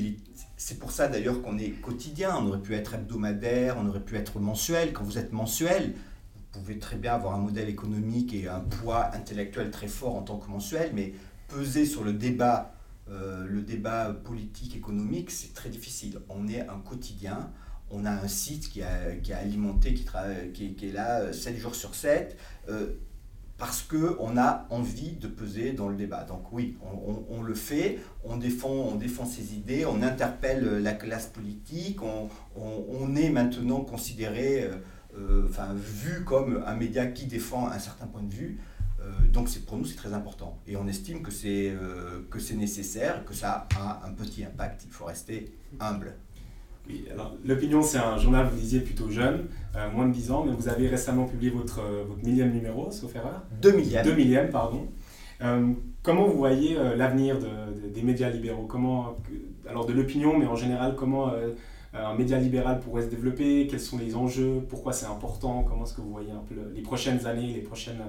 c'est 0.57 0.79
pour 0.79 0.91
ça 0.91 1.09
d'ailleurs 1.09 1.43
qu'on 1.43 1.59
est 1.59 1.71
quotidien. 1.71 2.37
On 2.39 2.47
aurait 2.49 2.63
pu 2.63 2.75
être 2.75 2.95
hebdomadaire, 2.95 3.77
on 3.79 3.87
aurait 3.89 4.01
pu 4.01 4.17
être 4.17 4.41
mensuel. 4.41 4.93
Quand 4.93 5.05
vous 5.05 5.19
êtes 5.19 5.33
mensuel, 5.33 5.95
vous 6.35 6.61
pouvez 6.61 6.79
très 6.79 6.97
bien 6.97 7.15
avoir 7.15 7.35
un 7.35 7.41
modèle 7.41 7.69
économique 7.69 8.33
et 8.35 8.49
un 8.49 8.61
poids 8.61 9.15
intellectuel 9.15 9.71
très 9.71 9.89
fort 9.89 10.17
en 10.17 10.23
tant 10.23 10.39
que 10.39 10.51
mensuel, 10.51 10.93
mais 10.95 11.13
peser 11.49 11.85
sur 11.85 12.05
le 12.05 12.13
débat, 12.15 12.75
euh, 13.11 13.47
le 13.47 13.63
débat 13.63 14.13
politique, 14.25 14.75
économique, 14.77 15.31
c'est 15.31 15.53
très 15.53 15.69
difficile. 15.69 16.21
On 16.29 16.49
est 16.49 16.63
un 16.63 16.79
quotidien, 16.79 17.51
on 17.91 18.05
a 18.05 18.11
un 18.11 18.29
site 18.29 18.71
qui, 18.71 18.83
a, 18.83 19.15
qui 19.23 19.33
est 19.33 19.35
alimenté, 19.35 19.95
qui, 19.95 20.75
qui, 20.75 20.89
est 20.89 20.93
là 20.93 21.33
7 21.33 21.55
euh, 21.55 21.61
jours 21.61 21.75
sur 21.75 21.95
7. 21.95 22.37
Euh, 22.69 22.95
parce 23.59 23.83
qu'on 23.83 24.37
a 24.37 24.67
envie 24.71 25.13
de 25.13 25.29
peser 25.29 25.73
dans 25.73 25.89
le 25.89 25.97
débat. 25.97 26.25
Donc 26.25 26.53
oui, 26.53 26.77
on, 27.31 27.43
le 27.43 27.55
fait, 27.55 27.99
on 28.25 28.37
défend, 28.37 28.71
on 28.71 28.97
défend 28.97 29.25
ses 29.25 29.55
idées, 29.55 29.87
on 29.87 30.03
interpelle 30.03 30.83
la 30.83 30.93
classe 30.93 31.27
politique, 31.27 32.01
on, 32.03 33.17
est 33.17 33.31
maintenant 33.31 33.81
considéré, 33.81 34.65
euh, 34.65 34.77
euh, 35.17 35.47
enfin 35.49 35.69
vu 35.75 36.23
comme 36.25 36.63
un 36.67 36.75
média 36.75 37.07
qui 37.07 37.27
défend 37.27 37.69
un 37.69 37.79
certain 37.79 38.07
point 38.07 38.23
de 38.23 38.35
vue. 38.35 38.61
Euh, 39.01 39.11
donc 39.33 39.49
pour 39.61 39.79
nous 39.79 39.85
c'est 39.85 39.97
très 39.97 40.13
important 40.13 40.59
et 40.67 40.77
on 40.77 40.87
estime 40.89 41.23
que 41.23 41.31
c'est 41.31 41.75
que 42.31 42.39
c'est 42.39 42.57
nécessaire, 42.57 43.25
que 43.25 43.33
ça 43.33 43.69
a 43.79 44.03
un 44.07 44.13
petit 44.13 44.45
impact. 44.45 44.83
Il 44.85 44.91
faut 44.91 45.07
rester 45.07 45.57
humble. 45.81 46.15
Oui, 46.89 47.05
alors 47.11 47.35
l'opinion, 47.45 47.83
c'est 47.83 47.99
un 47.99 48.17
journal, 48.17 48.47
vous 48.51 48.59
disiez, 48.59 48.81
plutôt 48.81 49.11
jeune, 49.11 49.47
euh, 49.75 49.91
moins 49.91 50.07
de 50.07 50.13
10 50.13 50.31
ans, 50.31 50.45
mais 50.45 50.53
vous 50.53 50.69
avez 50.69 50.89
récemment 50.89 51.25
publié 51.25 51.51
votre, 51.51 51.81
euh, 51.81 52.05
votre 52.07 52.25
millième 52.25 52.53
numéro, 52.53 52.91
sauf 52.91 53.15
erreur. 53.17 53.43
Deux 53.61 53.73
millième. 53.73 54.05
Deux 54.05 54.15
millième, 54.15 54.51
pardon. 54.51 54.87
Euh, 55.43 55.73
comment 56.03 56.27
vous 56.27 56.39
voyez 56.39 56.77
l'avenir 56.97 57.39
de, 57.39 57.89
des 57.89 58.03
médias 58.03 58.31
libéraux? 58.31 58.67
Comment, 58.67 59.17
Alors 59.69 59.85
de 59.85 59.93
l'opinion, 59.93 60.39
mais 60.39 60.47
en 60.47 60.57
général, 60.57 60.95
comment 60.97 61.33
un 61.93 62.15
média 62.15 62.39
libéral 62.39 62.81
pourrait 62.81 63.03
se 63.03 63.09
développer? 63.09 63.67
Quels 63.67 63.81
sont 63.81 63.99
les 63.99 64.15
enjeux? 64.15 64.63
Pourquoi 64.69 64.95
c'est 64.95 65.07
important? 65.07 65.63
Comment 65.69 65.85
est-ce 65.85 65.93
que 65.93 66.01
vous 66.01 66.13
voyez 66.13 66.31
un 66.31 66.43
peu 66.49 66.55
les 66.75 66.81
prochaines 66.81 67.27
années, 67.27 67.53
les 67.53 67.61
prochaines 67.61 68.01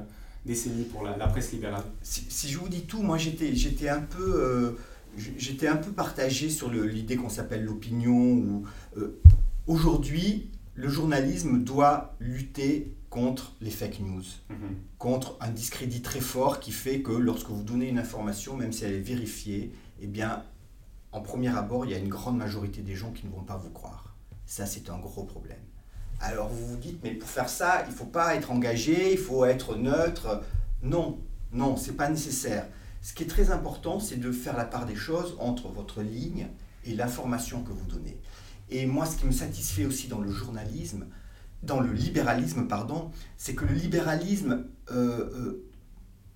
décennies 0.45 0.85
pour 0.85 1.03
la, 1.03 1.27
presse 1.27 1.51
libérale? 1.51 1.83
Si, 2.01 2.25
si, 2.29 2.47
je 2.47 2.59
vous 2.59 2.69
dis 2.69 2.83
tout, 2.83 3.01
moi 3.01 3.17
j'étais 3.17 3.89
un 3.89 4.01
peu 4.01 4.77
j'étais 5.37 5.67
un 5.67 5.77
peu 5.77 5.91
partagé 5.91 6.49
sur 6.49 6.71
l'idée 6.71 7.15
qu'on 7.15 7.29
s'appelle 7.29 7.63
l'opinion. 7.63 8.63
Euh, 8.97 9.19
Aujourd'hui, 9.67 10.49
le 10.75 10.87
journalisme 10.87 11.61
doit 11.61 12.15
lutter 12.21 12.95
contre 13.09 13.53
les 13.59 13.69
fake 13.69 13.99
news, 13.99 14.23
mhm. 14.49 14.57
contre 14.97 15.35
un 15.41 15.49
discrédit 15.49 16.01
très 16.01 16.21
fort 16.21 16.61
qui 16.61 16.71
fait 16.71 17.01
que 17.01 17.11
lorsque 17.11 17.49
vous 17.49 17.63
donnez 17.63 17.89
une 17.89 17.99
information, 17.99 18.55
même 18.55 18.71
si 18.71 18.85
elle 18.85 18.93
est 18.93 18.99
vérifiée, 18.99 19.73
eh 19.99 20.07
bien, 20.07 20.43
en 21.11 21.19
premier 21.19 21.49
abord, 21.49 21.85
il 21.85 21.91
y 21.91 21.95
a 21.95 21.97
une 21.97 22.07
grande 22.07 22.37
majorité 22.37 22.81
des 22.81 22.95
gens 22.95 23.11
qui 23.11 23.25
ne 23.25 23.31
vont 23.31 23.43
pas 23.43 23.57
vous 23.57 23.71
croire. 23.71 24.15
Ça, 24.45 24.65
c'est 24.65 24.89
un 24.89 24.99
gros 24.99 25.23
problème. 25.23 25.59
Alors 26.21 26.47
vous 26.47 26.65
vous 26.65 26.77
dites, 26.77 27.03
mais 27.03 27.11
pour 27.11 27.27
faire 27.27 27.49
ça, 27.49 27.83
il 27.85 27.91
ne 27.91 27.95
faut 27.95 28.05
pas 28.05 28.35
être 28.35 28.51
engagé, 28.51 29.11
il 29.11 29.17
faut 29.17 29.43
être 29.43 29.75
neutre. 29.75 30.41
Non, 30.81 31.19
non, 31.51 31.75
c'est 31.75 31.97
pas 31.97 32.09
nécessaire. 32.09 32.67
Ce 33.01 33.13
qui 33.13 33.23
est 33.23 33.27
très 33.27 33.51
important, 33.51 33.99
c'est 33.99 34.19
de 34.19 34.31
faire 34.31 34.57
la 34.57 34.65
part 34.65 34.85
des 34.85 34.95
choses 34.95 35.35
entre 35.39 35.69
votre 35.69 36.01
ligne 36.01 36.47
et 36.85 36.95
l'information 36.95 37.63
que 37.63 37.71
vous 37.71 37.85
donnez. 37.85 38.17
Et 38.69 38.85
moi, 38.85 39.05
ce 39.05 39.17
qui 39.17 39.25
me 39.25 39.31
satisfait 39.31 39.85
aussi 39.85 40.07
dans 40.07 40.19
le 40.19 40.31
journalisme, 40.31 41.05
dans 41.63 41.79
le 41.79 41.91
libéralisme, 41.91 42.67
pardon, 42.67 43.11
c'est 43.37 43.55
que 43.55 43.65
le 43.65 43.73
libéralisme 43.73 44.65
euh, 44.91 45.29
euh, 45.33 45.67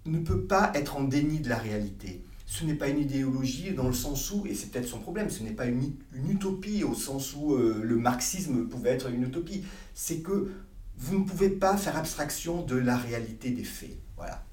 ne 0.05 0.19
peut 0.19 0.45
pas 0.45 0.71
être 0.73 0.97
en 0.97 1.03
déni 1.03 1.39
de 1.39 1.49
la 1.49 1.57
réalité. 1.57 2.23
Ce 2.45 2.65
n'est 2.65 2.75
pas 2.75 2.89
une 2.89 2.99
idéologie 2.99 3.71
dans 3.71 3.87
le 3.87 3.93
sens 3.93 4.31
où, 4.31 4.45
et 4.45 4.55
c'est 4.55 4.71
peut-être 4.71 4.87
son 4.87 4.99
problème, 4.99 5.29
ce 5.29 5.43
n'est 5.43 5.51
pas 5.51 5.67
une, 5.67 5.93
utopie 6.29 6.83
au 6.83 6.93
sens 6.93 7.33
où 7.35 7.53
euh, 7.53 7.81
le 7.83 7.95
marxisme 7.95 8.67
pouvait 8.67 8.89
être 8.89 9.09
une 9.09 9.23
utopie. 9.23 9.63
C'est 9.93 10.17
que 10.17 10.51
vous 10.97 11.19
ne 11.19 11.23
pouvez 11.23 11.49
pas 11.49 11.77
faire 11.77 11.97
abstraction 11.97 12.63
de 12.63 12.75
la 12.75 12.97
réalité 12.97 13.51
des 13.51 13.63
faits. 13.63 13.97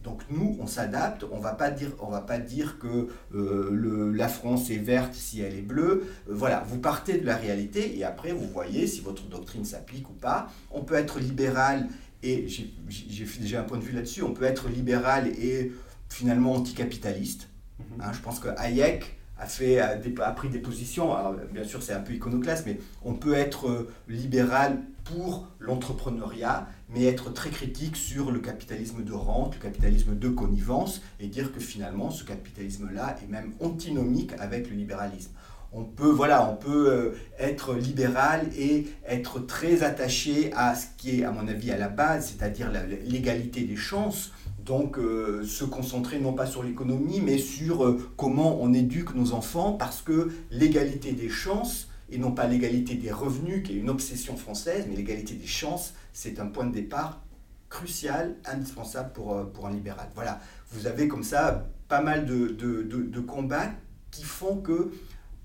Donc 0.02 0.22
nous, 0.30 0.56
on 0.60 0.66
s'adapte, 0.66 1.24
on 1.32 1.40
va 1.40 1.52
pas 1.52 1.70
dire, 1.70 1.90
on 2.00 2.08
va 2.08 2.20
pas 2.20 2.38
dire 2.38 2.78
que 2.78 3.08
euh, 3.34 3.68
le, 3.72 4.12
la 4.12 4.28
France 4.28 4.70
est 4.70 4.78
verte 4.78 5.14
si 5.14 5.40
elle 5.40 5.54
est 5.54 5.62
bleue. 5.62 6.04
Euh, 6.28 6.34
voilà, 6.34 6.64
vous 6.68 6.78
partez 6.78 7.18
de 7.18 7.26
la 7.26 7.36
réalité 7.36 7.98
et 7.98 8.04
après 8.04 8.32
vous 8.32 8.46
voyez 8.46 8.86
si 8.86 9.00
votre 9.00 9.24
doctrine 9.24 9.64
s'applique 9.64 10.08
ou 10.08 10.14
pas. 10.14 10.50
On 10.70 10.82
peut 10.82 10.94
être 10.94 11.18
libéral 11.18 11.88
et 12.22 12.46
j'ai 12.48 13.56
un 13.56 13.62
point 13.64 13.78
de 13.78 13.84
vue 13.84 13.92
là-dessus. 13.92 14.22
On 14.22 14.32
peut 14.32 14.44
être 14.44 14.68
libéral 14.68 15.28
et 15.28 15.72
finalement 16.08 16.54
anticapitaliste. 16.54 17.48
Mhm. 17.78 18.00
Hein, 18.00 18.12
je 18.12 18.20
pense 18.20 18.38
que 18.38 18.48
Hayek 18.56 19.18
a, 19.38 19.46
fait, 19.46 19.78
a, 19.78 19.98
a 20.22 20.32
pris 20.32 20.48
des 20.48 20.58
positions. 20.58 21.14
Alors, 21.14 21.34
bien 21.52 21.64
sûr, 21.64 21.82
c'est 21.82 21.92
un 21.92 22.00
peu 22.00 22.12
iconoclaste, 22.12 22.64
mais 22.66 22.78
on 23.04 23.14
peut 23.14 23.34
être 23.34 23.68
euh, 23.68 23.90
libéral 24.08 24.78
pour 25.12 25.48
l'entrepreneuriat, 25.58 26.68
mais 26.88 27.04
être 27.04 27.32
très 27.32 27.50
critique 27.50 27.96
sur 27.96 28.30
le 28.30 28.40
capitalisme 28.40 29.02
de 29.02 29.12
rente, 29.12 29.54
le 29.54 29.60
capitalisme 29.60 30.18
de 30.18 30.28
connivence, 30.28 31.02
et 31.20 31.26
dire 31.26 31.52
que 31.52 31.60
finalement 31.60 32.10
ce 32.10 32.24
capitalisme-là 32.24 33.16
est 33.22 33.30
même 33.30 33.52
antinomique 33.60 34.32
avec 34.38 34.70
le 34.70 34.76
libéralisme. 34.76 35.32
On 35.72 35.84
peut, 35.84 36.08
voilà, 36.08 36.50
on 36.50 36.56
peut 36.56 36.90
euh, 36.90 37.10
être 37.38 37.74
libéral 37.74 38.46
et 38.56 38.86
être 39.06 39.38
très 39.40 39.82
attaché 39.82 40.50
à 40.54 40.74
ce 40.74 40.86
qui 40.96 41.20
est, 41.20 41.24
à 41.24 41.30
mon 41.30 41.46
avis, 41.46 41.70
à 41.70 41.76
la 41.76 41.88
base, 41.88 42.28
c'est-à-dire 42.28 42.72
l'égalité 43.04 43.62
des 43.62 43.76
chances. 43.76 44.32
Donc 44.64 44.98
euh, 44.98 45.44
se 45.44 45.64
concentrer 45.64 46.20
non 46.20 46.32
pas 46.32 46.46
sur 46.46 46.62
l'économie, 46.62 47.20
mais 47.20 47.38
sur 47.38 47.84
euh, 47.84 48.10
comment 48.16 48.62
on 48.62 48.72
éduque 48.72 49.14
nos 49.14 49.32
enfants, 49.32 49.72
parce 49.72 50.00
que 50.00 50.30
l'égalité 50.50 51.12
des 51.12 51.28
chances, 51.28 51.87
et 52.10 52.18
non 52.18 52.32
pas 52.32 52.46
l'égalité 52.46 52.94
des 52.94 53.12
revenus, 53.12 53.62
qui 53.62 53.72
est 53.72 53.76
une 53.76 53.90
obsession 53.90 54.36
française, 54.36 54.86
mais 54.88 54.96
l'égalité 54.96 55.34
des 55.34 55.46
chances, 55.46 55.94
c'est 56.12 56.40
un 56.40 56.46
point 56.46 56.66
de 56.66 56.72
départ 56.72 57.22
crucial, 57.68 58.36
indispensable 58.46 59.12
pour, 59.12 59.34
euh, 59.34 59.44
pour 59.44 59.66
un 59.66 59.72
libéral. 59.72 60.08
Voilà, 60.14 60.40
vous 60.70 60.86
avez 60.86 61.08
comme 61.08 61.22
ça 61.22 61.68
pas 61.88 62.00
mal 62.00 62.26
de, 62.26 62.48
de, 62.48 62.82
de, 62.82 63.20
combats 63.20 63.70
qui 64.10 64.22
font 64.22 64.56
que 64.56 64.92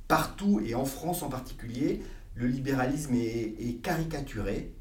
partout, 0.08 0.62
et 0.65 0.75
en 0.75 0.86
France 0.86 1.24
en 1.24 1.29
particulier, 1.29 2.01
le 2.36 2.48
libéralisme 2.48 3.13
est, 3.15 3.82
caricaturé. 3.82 4.74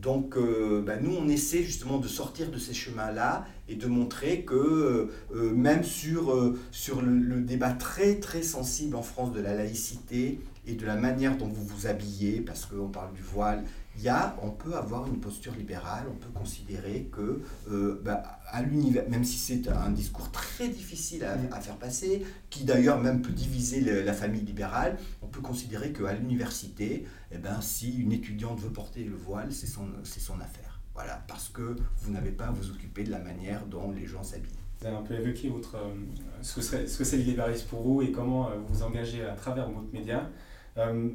Donc 0.00 0.36
euh, 0.36 0.82
bah, 0.84 0.96
nous, 1.00 1.14
on 1.14 1.28
essaie 1.28 1.62
justement 1.62 1.98
de 1.98 2.08
sortir 2.08 2.50
de 2.50 2.58
ces 2.58 2.74
chemins-là 2.74 3.44
et 3.68 3.76
de 3.76 3.86
montrer 3.86 4.42
que 4.42 5.10
euh, 5.34 5.52
même 5.54 5.84
sur, 5.84 6.54
sur 6.70 7.02
le, 7.02 7.12
le, 7.12 7.40
débat 7.40 7.72
très 7.72 8.16
très 8.16 8.42
sensible 8.42 8.96
en 8.96 9.02
France 9.02 9.32
de 9.32 9.40
la 9.40 9.54
laïcité 9.54 10.40
et 10.66 10.74
de 10.74 10.86
la 10.86 10.96
manière 10.96 11.36
dont 11.36 11.48
vous 11.48 11.64
vous 11.64 11.86
habillez, 11.86 12.40
parce 12.40 12.66
qu'on 12.66 12.88
parle 12.88 13.12
du 13.14 13.22
voile, 13.22 13.64
il 13.98 14.04
y 14.04 14.08
a, 14.08 14.36
on 14.42 14.50
peut 14.50 14.74
avoir 14.76 15.08
une 15.08 15.18
posture 15.18 15.54
libérale, 15.54 16.06
on 16.08 16.14
peut 16.14 16.30
considérer 16.32 17.08
que 17.10 17.42
euh, 17.70 18.00
bah, 18.04 18.22
à 18.48 18.62
l'univers, 18.62 19.08
même 19.08 19.24
si 19.24 19.38
c'est 19.38 19.68
un 19.68 19.90
discours 19.90 20.30
très 20.30 20.68
difficile 20.68 21.24
à, 21.24 21.36
mm. 21.36 21.60
faire 21.60 21.76
passer, 21.76 22.24
qui 22.48 22.64
d'ailleurs 22.64 23.00
même 23.00 23.22
peut 23.22 23.32
diviser 23.32 23.80
la 23.80 24.12
famille 24.12 24.42
libérale, 24.42 24.98
on 25.20 25.26
peut 25.26 25.40
considérer 25.40 25.92
qu'à 25.92 26.12
l'université, 26.12 27.06
eh 27.32 27.38
ben, 27.38 27.60
si 27.60 27.98
une 27.98 28.12
étudiante 28.12 28.60
veut 28.60 28.70
porter 28.70 29.02
le 29.02 29.16
voile, 29.16 29.52
c'est 29.52 29.66
son, 29.66 29.88
c'est 30.04 30.20
son 30.20 30.38
affaire. 30.40 30.67
Voilà, 30.98 31.22
parce 31.28 31.48
que 31.48 31.76
vous 31.98 32.10
n'avez 32.10 32.32
pas 32.32 32.46
à 32.46 32.50
vous 32.50 32.72
occuper 32.72 33.04
de 33.04 33.12
la 33.12 33.20
manière 33.20 33.64
dont 33.66 33.92
les 33.92 34.04
gens 34.04 34.24
s'habillent. 34.24 34.50
Vous 34.80 34.86
avez 34.88 34.96
un 34.96 35.02
peu 35.02 35.14
évoqué 35.14 35.48
votre, 35.48 35.76
euh, 35.76 35.94
ce, 36.42 36.56
que 36.56 36.60
ce 36.60 36.98
que 36.98 37.04
c'est 37.04 37.18
le 37.18 37.22
libéralisme 37.22 37.68
pour 37.68 37.82
vous 37.82 38.02
et 38.02 38.10
comment 38.10 38.48
euh, 38.48 38.56
vous 38.66 38.74
vous 38.74 38.82
engagez 38.82 39.24
à 39.24 39.34
travers 39.36 39.70
votre 39.70 39.92
média. 39.92 40.28
Euh, 40.76 41.08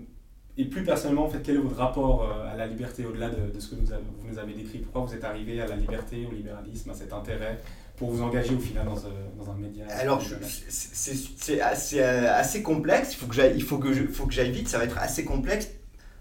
et 0.56 0.66
plus 0.66 0.84
personnellement, 0.84 1.26
en 1.26 1.30
fait, 1.30 1.42
quel 1.42 1.56
est 1.56 1.60
votre 1.60 1.78
rapport 1.78 2.24
euh, 2.24 2.50
à 2.50 2.56
la 2.56 2.68
liberté 2.68 3.06
au-delà 3.06 3.30
de, 3.30 3.60
ce 3.60 3.72
que 3.72 3.76
vous, 3.76 3.88
vous, 3.88 4.28
nous 4.30 4.38
avez 4.38 4.54
décrit? 4.54 4.80
Pourquoi 4.80 5.02
vous 5.02 5.14
êtes 5.16 5.24
arrivé 5.24 5.60
à 5.60 5.68
la 5.68 5.76
liberté, 5.76 6.28
au 6.30 6.34
libéralisme, 6.34 6.92
à 6.92 6.94
cet 6.94 7.12
intérêt 7.12 7.60
pour 7.98 8.12
vous 8.12 8.22
engager 8.22 8.54
au 8.54 8.60
final 8.60 8.86
dans, 8.86 8.98
euh, 8.98 9.52
un 9.52 9.58
média 9.58 9.86
Alors, 9.90 10.22
c'est 10.70 11.60
assez, 11.60 12.00
assez, 12.02 12.62
complexe. 12.62 13.14
Il 13.14 13.18
faut 13.18 13.28
que 13.28 13.36
j'aille, 13.36 13.54
il 13.56 13.64
faut 13.64 13.80
que 13.80 13.94
je, 13.94 14.06
faut 14.06 14.28
que 14.28 14.34
j'aille 14.34 14.52
vite. 14.52 14.68
Ça 14.70 14.78
va 14.78 14.84
être 14.84 15.00
assez 15.00 15.26
complexe 15.26 15.70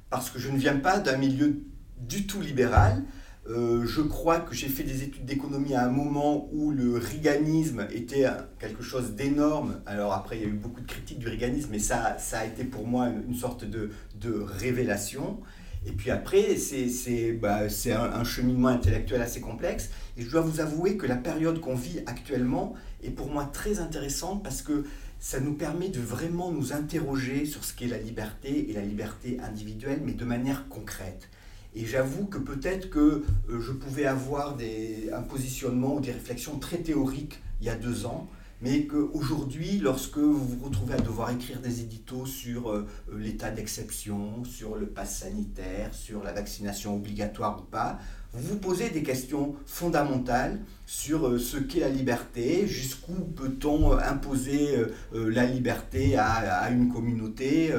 parce 0.08 0.30
que 0.30 0.38
je 0.38 0.50
ne 0.50 0.56
viens 0.56 0.76
pas 0.78 0.98
d'un 0.98 1.18
milieu 1.18 1.62
du 1.98 2.26
tout 2.26 2.40
libéral. 2.40 3.02
Euh, 3.48 3.84
je 3.86 4.02
crois 4.02 4.38
que 4.38 4.54
j'ai 4.54 4.68
fait 4.68 4.84
des 4.84 5.02
études 5.02 5.24
d'économie 5.24 5.74
à 5.74 5.84
un 5.84 5.90
moment 5.90 6.48
où 6.52 6.70
le 6.70 6.96
riganisme 6.96 7.88
était 7.90 8.26
quelque 8.60 8.82
chose 8.82 9.12
d'énorme. 9.12 9.80
Alors 9.84 10.12
après, 10.12 10.38
il 10.38 10.42
y 10.42 10.44
a 10.44 10.48
eu 10.48 10.52
beaucoup 10.52 10.80
de 10.80 10.86
critiques 10.86 11.18
du 11.18 11.28
riganisme, 11.28 11.70
mais 11.72 11.80
ça, 11.80 12.16
ça 12.18 12.40
a 12.40 12.46
été 12.46 12.62
pour 12.62 12.86
moi 12.86 13.08
une, 13.08 13.34
sorte 13.34 13.64
de, 13.64 13.90
de, 14.20 14.32
révélation. 14.32 15.40
Et 15.84 15.90
puis 15.90 16.12
après, 16.12 16.56
c'est 16.56 17.32
bah, 17.32 17.62
un, 17.86 18.20
un, 18.20 18.24
cheminement 18.24 18.68
intellectuel 18.68 19.20
assez 19.20 19.40
complexe. 19.40 19.90
Et 20.16 20.22
je 20.22 20.30
dois 20.30 20.42
vous 20.42 20.60
avouer 20.60 20.96
que 20.96 21.06
la 21.06 21.16
période 21.16 21.60
qu'on 21.60 21.74
vit 21.74 21.98
actuellement 22.06 22.74
est 23.02 23.10
pour 23.10 23.28
moi 23.28 23.44
très 23.52 23.80
intéressante 23.80 24.44
parce 24.44 24.62
que 24.62 24.84
ça 25.18 25.40
nous 25.40 25.54
permet 25.54 25.88
de 25.88 26.00
vraiment 26.00 26.52
nous 26.52 26.72
interroger 26.72 27.44
sur 27.44 27.64
ce 27.64 27.74
qu'est 27.74 27.88
la 27.88 27.98
liberté 27.98 28.70
et 28.70 28.72
la 28.72 28.82
liberté 28.82 29.38
individuelle, 29.40 30.00
mais 30.04 30.12
de 30.12 30.24
manière 30.24 30.68
concrète. 30.68 31.28
Et 31.74 31.86
j'avoue 31.86 32.26
que 32.26 32.38
peut-être 32.38 32.90
que 32.90 33.24
euh, 33.48 33.60
je 33.60 33.72
pouvais 33.72 34.04
avoir 34.04 34.56
des, 34.56 35.10
un 35.12 35.22
positionnement 35.22 35.96
ou 35.96 36.00
des 36.00 36.12
réflexions 36.12 36.58
très 36.58 36.78
théoriques 36.78 37.40
il 37.60 37.66
y 37.66 37.70
a 37.70 37.76
deux 37.76 38.06
ans, 38.06 38.28
mais 38.62 38.86
qu'aujourd'hui, 38.86 39.78
lorsque 39.78 40.18
vous 40.18 40.38
vous 40.38 40.64
retrouvez 40.64 40.94
à 40.94 41.00
devoir 41.00 41.30
écrire 41.30 41.58
des 41.60 41.80
éditos 41.80 42.26
sur 42.26 42.70
euh, 42.70 42.86
l'état 43.12 43.50
d'exception, 43.50 44.44
sur 44.44 44.76
le 44.76 44.86
pass 44.86 45.18
sanitaire, 45.18 45.92
sur 45.92 46.22
la 46.22 46.32
vaccination 46.32 46.94
obligatoire 46.94 47.60
ou 47.60 47.64
pas, 47.64 47.98
vous 48.32 48.50
vous 48.50 48.58
posez 48.58 48.90
des 48.90 49.02
questions 49.02 49.56
fondamentales 49.66 50.60
sur 50.86 51.26
euh, 51.26 51.38
ce 51.38 51.56
qu'est 51.56 51.80
la 51.80 51.88
liberté, 51.88 52.68
jusqu'où 52.68 53.14
peut-on 53.14 53.98
imposer 53.98 54.76
la 55.12 55.44
liberté 55.44 56.16
à, 56.16 56.70
une 56.70 56.92
communauté. 56.92 57.74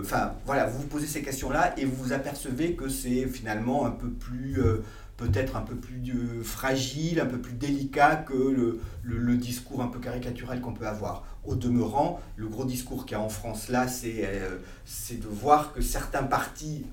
Enfin, 0.00 0.34
voilà, 0.44 0.66
vous 0.66 0.82
vous 0.82 0.86
posez 0.86 1.06
ces 1.06 1.22
questions-là 1.22 1.74
et 1.78 1.86
vous 1.86 2.04
vous 2.04 2.12
apercevez 2.12 2.74
que 2.74 2.88
c'est 2.88 3.26
finalement 3.26 3.86
un 3.86 3.90
peu 3.90 4.10
plus 4.10 4.58
peut-être 5.16 5.56
un 5.56 5.60
peu 5.60 5.76
plus 5.76 6.42
fragile, 6.42 7.20
un 7.20 7.26
peu 7.26 7.38
plus 7.38 7.54
délicat 7.54 8.16
que 8.16 8.34
le, 8.34 8.80
le, 9.02 9.36
discours 9.36 9.80
un 9.82 9.88
peu 9.88 9.98
caricatural 9.98 10.60
qu'on 10.60 10.74
peut 10.74 10.86
avoir. 10.86 11.24
Au 11.44 11.54
demeurant, 11.54 12.20
le 12.36 12.48
gros 12.48 12.64
discours 12.64 13.06
qu'il 13.06 13.16
y 13.16 13.20
a 13.20 13.22
en 13.22 13.28
France 13.28 13.68
là, 13.68 13.86
c'est 13.86 14.28
c'est 14.84 15.20
de 15.20 15.28
voir 15.28 15.72
que 15.72 15.80
certains 15.82 16.24
partis 16.24 16.84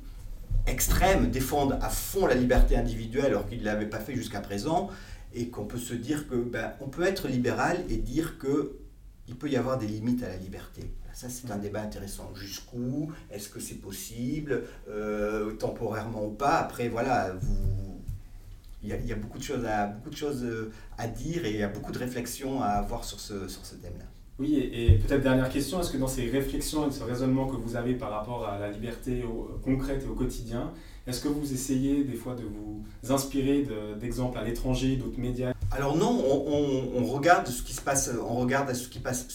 extrêmes 0.68 1.32
défendent 1.32 1.80
à 1.82 1.90
fond 1.90 2.28
la 2.28 2.36
liberté 2.36 2.75
individuelle 2.75 3.25
alors 3.25 3.48
qu'ils 3.48 3.60
ne 3.60 3.66
l'avaient 3.66 3.90
pas 3.90 4.00
fait 4.00 4.16
jusqu'à 4.16 4.42
présent, 4.42 4.90
et 5.34 5.50
qu'on 5.50 5.66
peut 5.66 5.78
se 5.78 5.94
dire 5.94 6.28
que 6.28 6.36
ben, 6.36 6.74
on 6.82 6.88
peut 6.88 7.04
être 7.04 7.28
libéral 7.28 7.84
et 7.90 7.98
dire 7.98 8.38
que 8.38 8.78
il 9.28 9.36
peut 9.36 9.50
y 9.50 9.56
avoir 9.56 9.78
des 9.78 9.88
limites 9.88 10.24
à 10.24 10.28
la 10.28 10.36
liberté. 10.36 10.92
Ça, 11.13 11.28
c'est 11.30 11.51
un 11.51 11.58
débat 11.58 11.82
intéressant. 11.82 12.34
Jusqu'où? 12.34 13.12
Est-ce 13.30 13.50
que 13.50 13.60
c'est 13.60 13.75
possible? 13.75 14.63
Euh, 14.90 15.54
Temporairement 15.54 16.25
ou 16.25 16.32
pas? 16.32 16.56
Après, 16.58 16.90
voilà, 16.90 17.34
vous, 17.40 17.90
il 18.84 18.90
y, 18.90 19.12
a, 19.12 19.16
beaucoup 19.16 19.38
de 19.38 19.44
choses 19.44 19.66
à, 19.66 19.88
beaucoup 19.88 20.10
de 20.10 20.16
choses 20.16 20.44
euh, 20.44 20.72
à 20.98 21.08
dire 21.08 21.46
et 21.46 21.52
il 21.52 21.58
y 21.58 21.64
a 21.64 21.68
beaucoup 21.68 21.92
de 21.92 22.00
réflexions 22.00 22.62
à 22.62 22.68
avoir 22.68 23.04
sur 23.04 23.20
ce, 23.20 23.48
sur 23.48 23.66
ce 23.66 23.76
thème-là. 23.76 24.06
Oui, 24.40 24.56
et, 24.74 24.98
peut-être 24.98 25.22
dernière 25.22 25.50
question, 25.50 25.80
est-ce 25.80 25.92
que 25.92 25.98
dans 25.98 26.08
ces 26.08 26.28
réflexions 26.28 26.88
et 26.88 26.92
ce 26.92 27.04
raisonnement 27.04 27.46
que 27.46 27.56
vous 27.56 27.76
avez 27.76 27.94
par 27.94 28.10
rapport 28.10 28.48
à 28.48 28.58
la 28.58 28.72
liberté 28.72 29.24
concrète 29.64 30.04
et 30.04 30.08
au 30.08 30.16
quotidien, 30.16 30.72
est-ce 31.08 31.22
que 31.22 31.27
vous 31.27 31.53
essayez 31.53 32.03
des 32.03 32.15
fois 32.15 32.36
de 32.36 32.43
vous 32.43 32.84
inspirer 33.12 33.67
d'exemples 34.00 34.38
à 34.38 34.43
l'étranger, 34.43 34.96
d'autres 34.98 35.20
médias? 35.20 35.53
Alors 35.72 35.98
non, 35.98 36.24
on, 36.96 37.03
regarde 37.05 37.48
ce 37.48 37.63
qui 37.63 37.74
se 37.74 37.81
passe, 37.81 38.12
on 38.29 38.36
regarde 38.36 38.74
ce 38.74 38.88
qui, 38.88 39.00
passe, 39.00 39.25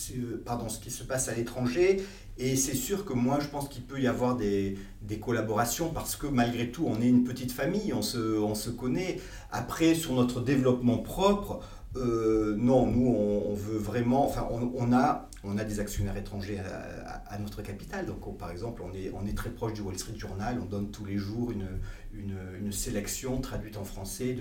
pardon, 0.44 0.68
ce 0.68 0.78
qui 0.78 0.90
se 0.90 1.02
passe 1.02 1.28
à 1.28 1.34
l'étranger 1.34 2.02
et 2.38 2.56
c'est 2.56 2.74
sûr 2.74 3.04
que 3.04 3.14
moi, 3.14 3.38
je 3.40 3.48
pense 3.48 3.68
qu'il 3.68 3.82
peut 3.82 4.00
y 4.00 4.06
avoir 4.06 4.36
des, 4.36 4.76
collaborations 5.20 5.88
parce 5.88 6.16
que 6.16 6.26
malgré 6.26 6.70
tout, 6.70 6.84
on 6.86 7.00
est 7.00 7.08
une 7.08 7.24
petite 7.24 7.52
famille, 7.52 7.92
on 7.94 8.02
se, 8.02 8.38
on 8.38 8.54
se 8.54 8.68
connaît. 8.68 9.18
Après, 9.50 9.94
sur 9.94 10.12
notre 10.12 10.40
développement 10.40 10.98
propre, 10.98 11.60
euh, 11.96 12.54
non, 12.58 12.86
nous, 12.86 13.08
on, 13.08 13.54
veut 13.54 13.78
vraiment. 13.78 14.26
Enfin, 14.26 14.46
on, 14.50 14.92
a, 14.92 15.25
on 15.44 15.58
a 15.58 15.64
des 15.64 15.80
actionnaires 15.80 16.16
étrangers 16.16 16.58
à, 16.58 17.38
notre 17.38 17.62
capital. 17.62 18.06
Donc, 18.06 18.36
par 18.38 18.50
exemple, 18.50 18.82
on 18.82 18.92
est, 18.92 19.12
on 19.14 19.26
est 19.26 19.36
très 19.36 19.50
proche 19.50 19.74
du 19.74 19.80
Wall 19.80 19.98
Street 19.98 20.16
Journal. 20.16 20.58
On 20.60 20.64
donne 20.64 20.90
tous 20.90 21.04
les 21.04 21.18
jours 21.18 21.52
une, 21.52 21.68
une, 22.14 22.72
sélection 22.72 23.40
traduite 23.40 23.76
en 23.76 23.84
français 23.84 24.36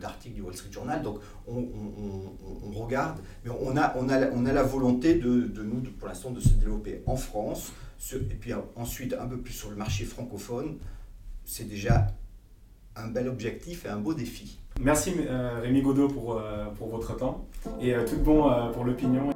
d'articles 0.00 0.34
du 0.34 0.40
Wall 0.40 0.56
Street 0.56 0.72
Journal. 0.72 1.02
Donc, 1.02 1.20
on, 1.46 1.66
regarde. 2.72 3.18
Mais 3.44 3.50
on 3.50 3.76
a, 3.76 3.94
on 3.96 4.08
a, 4.08 4.30
on 4.30 4.46
a 4.46 4.52
la 4.52 4.62
volonté 4.62 5.14
de, 5.14 5.42
de 5.42 5.62
nous, 5.62 5.80
pour 5.82 6.08
l'instant, 6.08 6.30
de 6.30 6.40
se 6.40 6.50
développer 6.50 7.02
en 7.06 7.16
France. 7.16 7.72
et 8.12 8.18
puis 8.18 8.52
ensuite, 8.76 9.14
un 9.18 9.26
peu 9.26 9.38
plus 9.38 9.52
sur 9.52 9.70
le 9.70 9.76
marché 9.76 10.04
francophone. 10.04 10.78
C'est 11.44 11.68
déjà 11.68 12.08
un 12.96 13.08
bel 13.08 13.28
objectif 13.28 13.84
et 13.84 13.88
un 13.88 13.98
beau 13.98 14.14
défi. 14.14 14.58
Merci 14.80 15.14
euh, 15.28 15.60
Rémi 15.62 15.80
Godot 15.80 16.08
pour, 16.08 16.38
euh, 16.38 16.66
pour 16.76 16.88
votre 16.88 17.16
temps 17.16 17.46
et 17.80 17.94
euh, 17.94 18.04
tout 18.06 18.18
bon 18.18 18.50
pour 18.72 18.84
l'opinion. 18.84 19.30